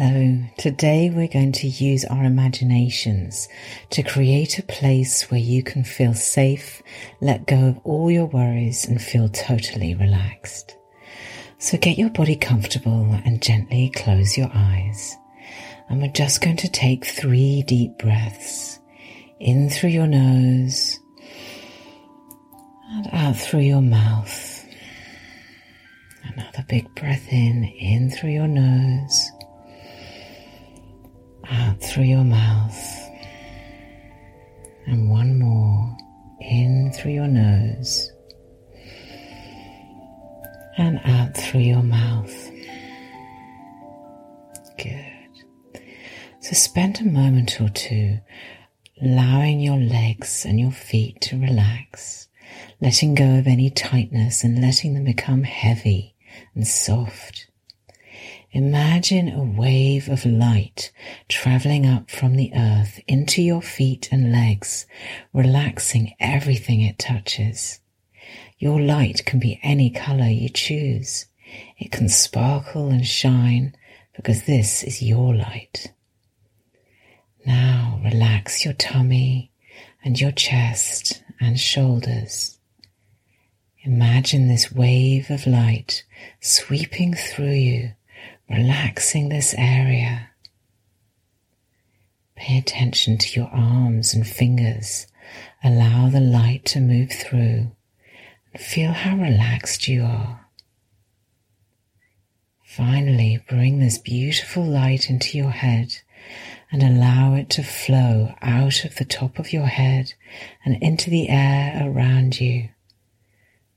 [0.00, 3.48] Hello, today we're going to use our imaginations
[3.90, 6.80] to create a place where you can feel safe,
[7.20, 10.76] let go of all your worries, and feel totally relaxed.
[11.58, 15.16] So get your body comfortable and gently close your eyes.
[15.88, 18.78] And we're just going to take three deep breaths
[19.40, 21.00] in through your nose
[22.88, 24.64] and out through your mouth.
[26.22, 29.32] Another big breath in, in through your nose
[31.98, 33.10] through your mouth.
[34.86, 35.96] And one more
[36.40, 38.12] in through your nose
[40.76, 42.32] and out through your mouth.
[44.80, 45.82] Good.
[46.38, 48.20] So spend a moment or two
[49.02, 52.28] allowing your legs and your feet to relax,
[52.80, 56.14] letting go of any tightness and letting them become heavy
[56.54, 57.48] and soft.
[58.52, 60.90] Imagine a wave of light
[61.28, 64.86] traveling up from the earth into your feet and legs,
[65.34, 67.80] relaxing everything it touches.
[68.58, 71.26] Your light can be any color you choose.
[71.76, 73.74] It can sparkle and shine
[74.16, 75.92] because this is your light.
[77.44, 79.52] Now relax your tummy
[80.02, 82.58] and your chest and shoulders.
[83.82, 86.04] Imagine this wave of light
[86.40, 87.92] sweeping through you
[88.48, 90.30] relaxing this area.
[92.36, 95.06] Pay attention to your arms and fingers.
[95.62, 97.72] Allow the light to move through
[98.52, 100.46] and feel how relaxed you are.
[102.64, 105.96] Finally, bring this beautiful light into your head
[106.70, 110.14] and allow it to flow out of the top of your head
[110.64, 112.68] and into the air around you.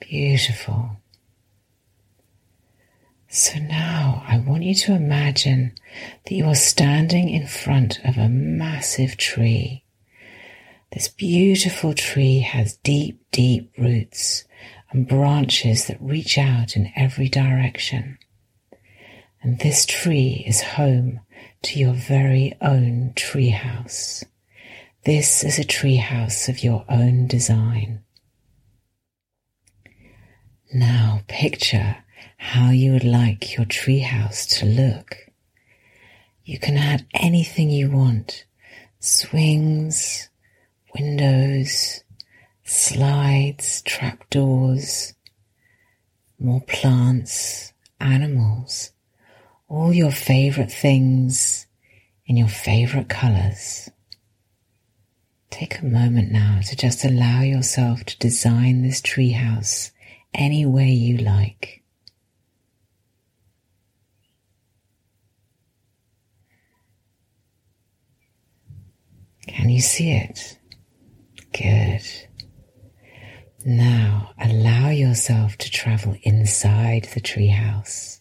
[0.00, 0.98] Beautiful.
[3.34, 5.72] So now I want you to imagine
[6.24, 9.82] that you are standing in front of a massive tree.
[10.92, 14.44] This beautiful tree has deep, deep roots
[14.92, 18.18] and branches that reach out in every direction.
[19.42, 21.18] And this tree is home
[21.62, 24.22] to your very own treehouse.
[25.06, 28.04] This is a treehouse of your own design.
[30.72, 32.03] Now picture
[32.44, 35.16] how you would like your treehouse to look.
[36.44, 38.44] You can add anything you want
[39.00, 40.28] swings,
[40.94, 42.04] windows,
[42.62, 45.14] slides, trapdoors,
[46.38, 48.92] more plants, animals,
[49.66, 51.66] all your favorite things
[52.26, 53.88] in your favorite colors.
[55.48, 59.92] Take a moment now to just allow yourself to design this treehouse
[60.34, 61.83] any way you like.
[69.64, 70.58] Can you see it?
[71.54, 72.02] Good.
[73.64, 78.20] Now allow yourself to travel inside the treehouse.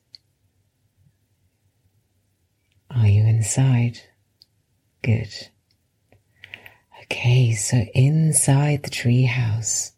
[2.89, 3.99] Are you inside?
[5.01, 5.33] Good.
[7.01, 9.91] Okay, so inside the treehouse,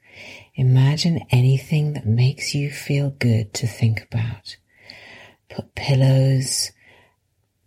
[0.56, 4.58] imagine anything that makes you feel good to think about.
[5.50, 6.72] Put pillows,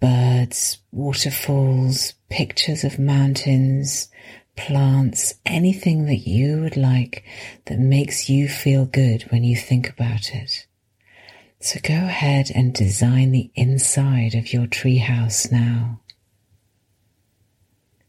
[0.01, 4.09] birds, waterfalls, pictures of mountains,
[4.57, 7.25] plants, anything that you would like
[7.67, 10.67] that makes you feel good when you think about it.
[11.61, 16.01] So go ahead and design the inside of your treehouse now.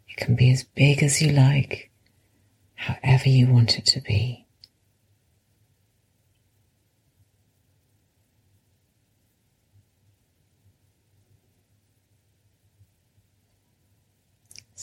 [0.08, 1.92] It can be as big as you like,
[2.76, 4.46] however you want it to be.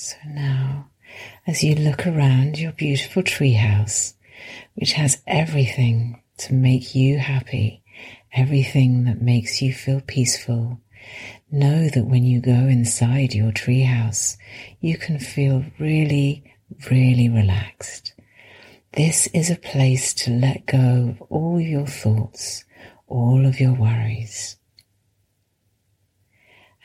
[0.07, 0.91] So now,
[1.49, 4.15] as you look around your beautiful treehouse,
[4.77, 7.83] which has everything to make you happy,
[8.33, 10.79] everything that makes you feel peaceful,
[11.51, 14.37] know that when you go inside your treehouse,
[14.79, 16.55] you can feel really,
[16.89, 18.13] really relaxed.
[18.93, 22.65] This is a place to let go of all your thoughts,
[23.09, 24.57] all of your worries.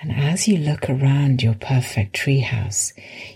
[0.02, 2.92] And as you look around your perfect treehouse,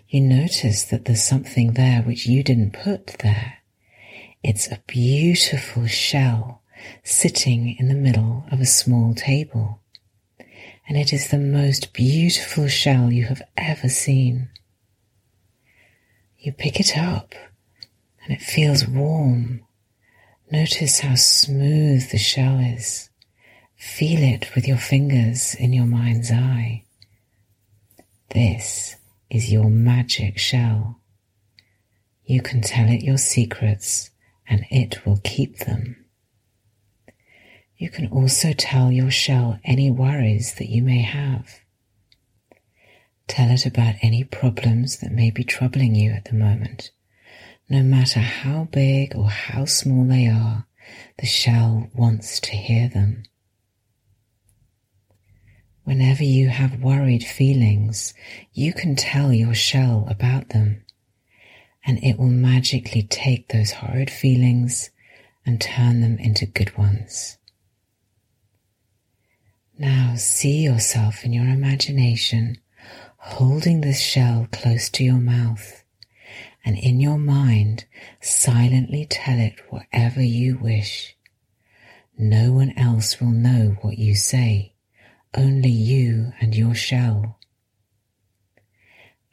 [0.10, 3.60] you notice that there's something there which you didn't put there.
[4.42, 6.64] It's a beautiful shell
[7.04, 9.82] sitting in the middle of a small table.
[10.88, 14.50] And it is the most beautiful shell you have ever seen.
[16.40, 17.36] You pick it up
[18.24, 19.62] and it feels warm.
[20.52, 23.12] Notice how smooth the shell is.
[23.86, 26.84] Feel it with your fingers in your mind's eye.
[28.32, 28.98] This
[29.30, 31.00] is your magic shell.
[32.26, 34.10] You can tell it your secrets
[34.50, 36.04] and it will keep them.
[37.78, 41.60] You can also tell your shell any worries that you may have.
[43.28, 46.92] Tell it about any problems that may be troubling you at the moment.
[47.70, 50.66] No matter how big or how small they are,
[51.20, 53.24] the shell wants to hear them.
[55.86, 58.16] Whenever you have worried feelings,
[58.54, 60.84] you can tell your shell about them,
[61.86, 64.90] and it will magically take those horrid feelings
[65.46, 67.38] and turn them into good ones.
[69.78, 72.58] Now see yourself in your imagination
[73.18, 75.84] holding this shell close to your mouth,
[76.66, 77.86] and in your mind
[78.22, 81.16] silently tell it whatever you wish.
[82.18, 84.75] No one else will know what you say
[85.36, 87.40] only you and your shell.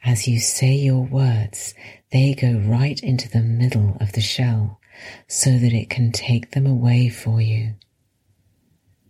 [0.03, 1.73] As you say your words,
[2.11, 4.79] they go right into the middle of the shell
[5.27, 7.75] so that it can take them away for you.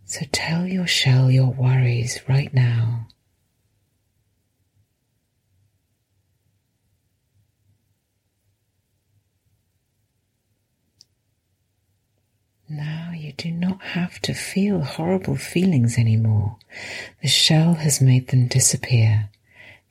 [0.05, 3.07] So tell your shell your worries right now.
[13.37, 16.57] Do not have to feel horrible feelings anymore.
[17.21, 19.29] The shell has made them disappear.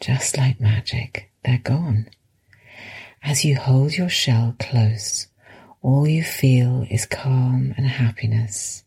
[0.00, 2.08] Just like magic, they're gone.
[3.22, 5.28] As you hold your shell close,
[5.80, 8.84] all you feel is calm and happiness.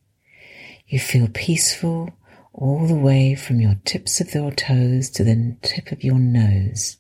[0.88, 2.10] You feel peaceful
[2.54, 6.98] all the way from your tips of your toes to the tip of your nose.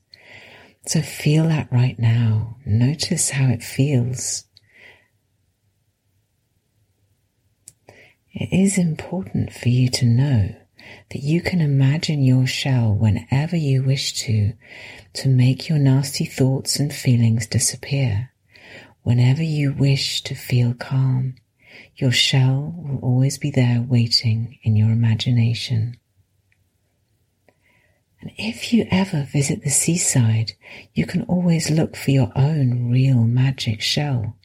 [0.85, 2.57] So feel that right now.
[2.65, 4.45] Notice how it feels.
[8.35, 10.53] It is important for you to know
[11.11, 14.51] that you can imagine your shell whenever you wish to,
[15.13, 18.31] to make your nasty thoughts and feelings disappear.
[19.03, 21.35] Whenever you wish to feel calm,
[21.95, 25.95] your shell will always be there waiting in your imagination.
[28.19, 30.51] And if you ever visit the seaside,
[30.93, 34.35] you can always look for your own real magic shell.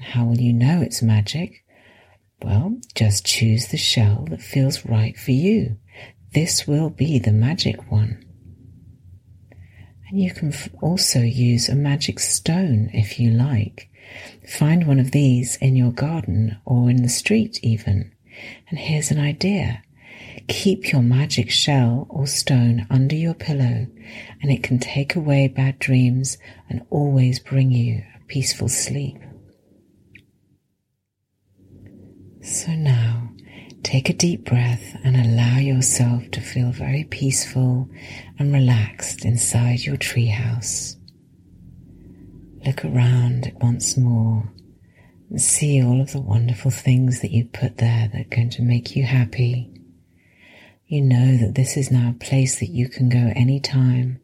[0.00, 1.62] How will you know it's magic?
[2.42, 5.76] Well, just choose the shell that feels right for you.
[6.34, 8.24] This will be the magic one.
[10.08, 13.90] And you can also use a magic stone if you like.
[14.48, 18.12] Find one of these in your garden or in the street even.
[18.70, 19.82] And here's an idea.
[20.48, 23.86] Keep your magic shell or stone under your pillow
[24.40, 26.38] and it can take away bad dreams
[26.70, 29.18] and always bring you a peaceful sleep.
[32.48, 33.28] So now
[33.82, 37.90] take a deep breath and allow yourself to feel very peaceful
[38.38, 40.96] and relaxed inside your treehouse.
[42.64, 44.50] Look around it once more
[45.28, 48.62] and see all of the wonderful things that you put there that are going to
[48.62, 49.70] make you happy.
[50.86, 54.22] You know that this is now a place that you can go anytime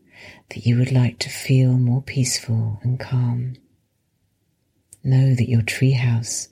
[0.48, 3.56] that you would like to feel more peaceful and calm.
[5.02, 6.48] Know that your treehouse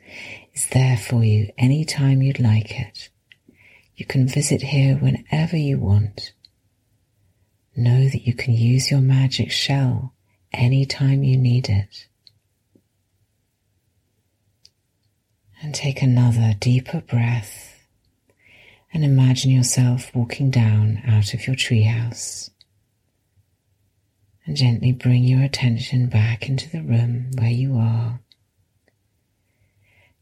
[0.54, 3.08] is there for you anytime you'd like it.
[3.96, 6.32] You can visit here whenever you want.
[7.76, 10.14] Know that you can use your magic shell
[10.52, 12.06] anytime you need it.
[15.62, 17.72] And take another deeper breath
[18.92, 22.50] and imagine yourself walking down out of your treehouse.
[24.44, 28.21] And gently bring your attention back into the room where you are.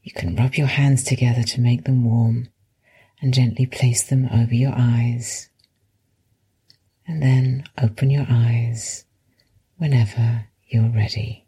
[0.03, 2.49] You can rub your hands together to make them warm
[3.21, 5.51] and gently place them over your eyes.
[7.07, 9.05] And then open your eyes
[9.77, 11.47] whenever you're ready.